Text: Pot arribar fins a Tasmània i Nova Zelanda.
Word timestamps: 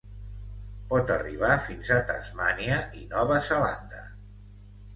Pot 0.93 1.13
arribar 1.15 1.51
fins 1.67 1.93
a 1.97 1.99
Tasmània 2.09 2.81
i 3.03 3.07
Nova 3.15 3.41
Zelanda. 3.53 4.05